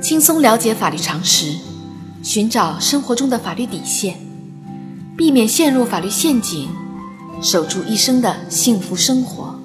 [0.00, 1.58] 轻松了解法律常识，
[2.22, 4.16] 寻找生活中的法律底线，
[5.16, 6.68] 避免陷入法律陷阱，
[7.42, 9.58] 守住一生的幸福生活。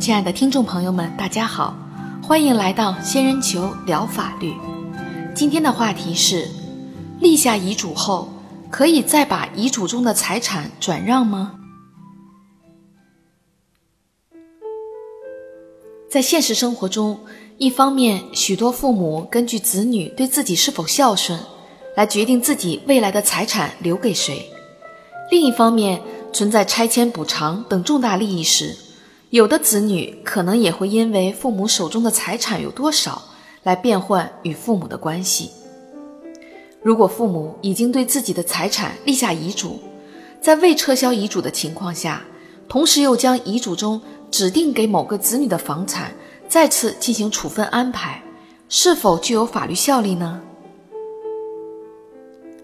[0.00, 1.76] 亲爱的听众朋友们，大家好，
[2.22, 4.54] 欢迎来到仙人球聊法律。
[5.34, 6.48] 今天的话题是：
[7.20, 8.32] 立下遗嘱后，
[8.70, 11.52] 可以再把遗嘱中的财产转让吗？
[16.10, 17.20] 在现实生活中，
[17.58, 21.36] 一方面，许多父母根据子女对自己是否孝顺，
[21.96, 24.44] 来决定自己未来的财产留给谁；
[25.28, 26.00] 另一方面，
[26.32, 28.76] 存在拆迁补偿等重大利益时，
[29.30, 33.20] 有的子女可能也会因为父母手中的财产有多少，
[33.64, 35.50] 来变换与父母的关系。
[36.80, 39.80] 如果父母已经对自己的财产立下遗嘱，
[40.40, 42.22] 在未撤销遗嘱的情况下，
[42.68, 44.00] 同时又将遗嘱中
[44.30, 46.12] 指定给某个子女的房产
[46.48, 48.22] 再次进行处分安排，
[48.68, 50.40] 是否具有法律效力呢？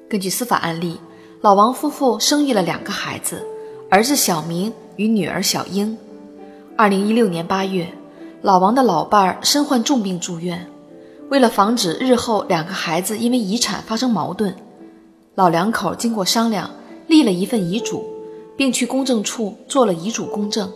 [0.09, 0.99] 根据司法案例，
[1.43, 3.47] 老王夫妇生育了两个孩子，
[3.91, 5.97] 儿子小明与女儿小英。
[6.77, 7.87] 二零一六年八月，
[8.41, 10.67] 老王的老伴儿身患重病住院，
[11.29, 14.57] 为了防止日后两个孩子因为遗产发生矛盾，
[15.35, 16.71] 老两口经过商量，
[17.07, 18.05] 立了一份遗嘱。
[18.57, 20.71] 并去公证处做了遗嘱公证，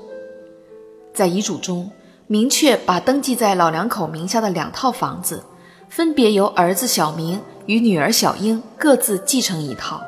[1.14, 1.88] 在遗嘱中
[2.30, 5.42] 明确把登记在老两口名下的两套房子，
[5.88, 10.02] 分别由儿子小明与女儿小英各自继承一套。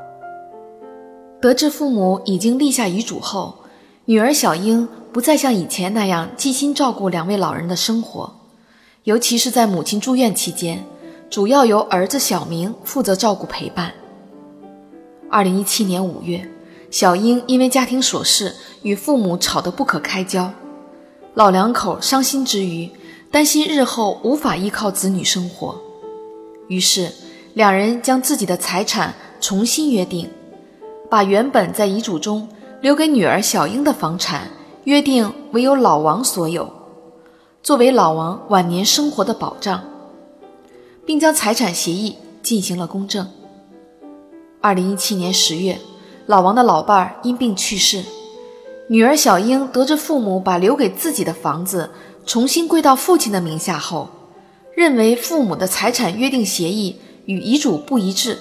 [1.41, 3.61] 得知父母已经立下遗嘱后，
[4.05, 8.31] 女儿小英不再像以前那样尽心照顾两位老人的生活，
[9.05, 10.85] 尤其是在母亲住院期间，
[11.31, 13.95] 主要由儿子小明负责照顾陪伴。
[15.31, 16.47] 二零一七年五月。
[16.91, 20.53] 小英因为家庭琐事与父母吵得不可开交，
[21.41, 22.91] 老两口伤心之余，
[23.31, 25.75] 担心日后无法依靠子女生活，
[26.69, 27.11] 于是
[27.55, 30.29] 两人将自己的财产重新约定，
[31.09, 32.47] 把原本在遗嘱中
[32.83, 34.51] 留给女儿小英的房产
[34.85, 36.71] 约定为由老王所有，
[37.63, 39.83] 作为老王晚年生活的保障，
[41.07, 43.27] 并将财产协议进行了公证。
[44.61, 45.79] 二零一七年十月。
[46.27, 48.05] 老王的老伴儿因病去世，
[48.91, 51.89] 女儿小英得知父母把留给自己的房子
[52.27, 54.09] 重新归到父亲的名下后，
[54.75, 56.97] 认为父母的财产约定协议
[57.27, 58.37] 与遗嘱不一致，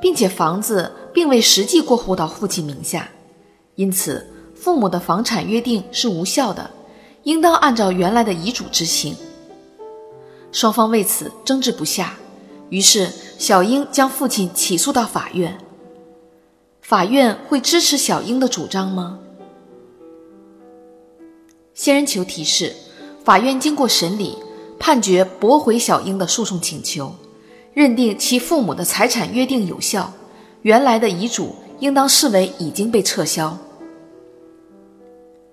[0.00, 3.10] 并且房子并未实际过户到父亲名下，
[3.74, 6.70] 因此父母的房产约定是无效的，
[7.24, 9.14] 应当按照原来的遗嘱执行。
[10.50, 12.14] 双方为此争执不下，
[12.70, 15.58] 于是小英将父亲起诉到法院。
[16.80, 19.18] 法院会支持小英的主张吗？
[21.84, 22.74] 仙人球提示：
[23.26, 24.38] 法院经过审理，
[24.78, 27.14] 判决驳回小英的诉讼请求，
[27.74, 30.10] 认定其父母的财产约定有效，
[30.62, 33.58] 原来的遗嘱应当视为已经被撤销。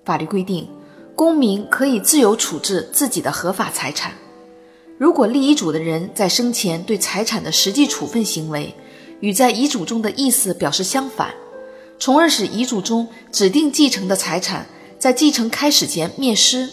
[0.05, 0.69] 法律规定，
[1.17, 4.13] 公民可以自由处置自己的合法财产。
[4.97, 8.73] 如果立遗嘱的人在生前对财产的实际处分行为，
[9.19, 11.33] 与在遗嘱中的意思表示相反，
[11.99, 14.65] 从而使遗嘱中指定继承的财产
[15.01, 16.69] 在继承开始前灭失、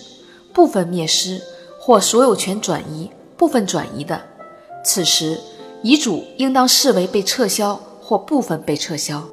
[0.53, 1.41] 部分灭失
[1.81, 4.21] 或所有权转移、部分转移的，
[4.85, 5.41] 此时
[5.83, 9.27] 遗嘱应当视为被撤销或部分被撤销。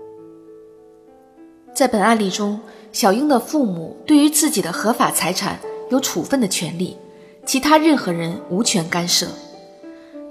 [1.73, 2.57] 在本案例中，
[2.94, 5.59] 小英的父母对于自己的合法财产
[5.91, 6.95] 有处分的权利，
[7.45, 9.27] 其他任何人无权干涉。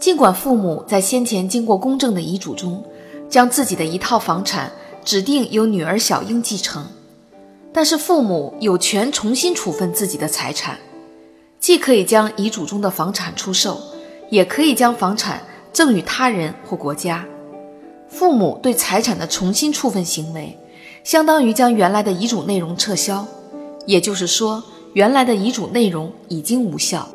[0.00, 2.82] 尽管父母在先前经过公证的遗嘱中，
[3.28, 4.72] 将自己的一套房产
[5.04, 6.86] 指定由女儿小英继承，
[7.74, 10.78] 但是父母有权重新处分自己的财产，
[11.58, 13.80] 既可以将遗嘱中的房产出售，
[14.30, 15.42] 也可以将房产
[15.72, 17.26] 赠与他人或国家。
[18.08, 20.56] 父母对财产的重新处分行为，
[21.02, 23.26] 相当于将原来的遗嘱内容撤销，
[23.86, 24.62] 也就是说，
[24.92, 27.08] 原来的遗嘱内容已经无效。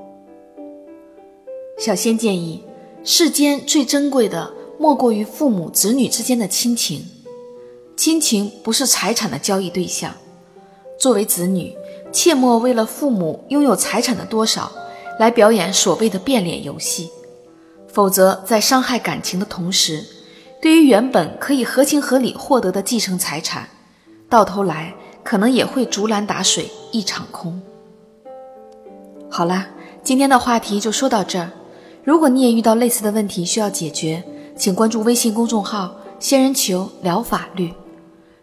[1.80, 2.64] 小仙建议。
[3.02, 7.02] 世间最珍贵的，莫过于父母子女之间的亲情。
[7.96, 10.14] 亲情不是财产的交易对象。
[11.00, 11.74] 作为子女，
[12.12, 14.70] 切莫为了父母拥有财产的多少，
[15.18, 17.10] 来表演所谓的变脸游戏。
[17.88, 20.06] 否则，在伤害感情的同时，
[20.62, 23.70] 对于原本可以合情合理获得的继承财产，
[24.30, 24.94] 到头来
[25.24, 27.62] 可能也会竹篮打水一场空。
[29.30, 29.68] 好啦，
[30.04, 31.50] 今天的话题就说到这儿。
[32.04, 34.22] 如果你也遇到类似的问题需要解决，
[34.58, 37.74] 请关注微信公众号“仙人球聊法律”。